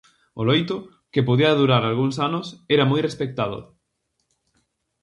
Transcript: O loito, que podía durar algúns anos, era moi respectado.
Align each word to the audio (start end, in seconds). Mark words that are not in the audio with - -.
O 0.39 0.41
loito, 0.49 0.75
que 1.13 1.25
podía 1.27 1.57
durar 1.61 1.83
algúns 1.85 2.15
anos, 2.27 2.47
era 2.75 2.89
moi 2.91 2.99
respectado. 3.07 3.59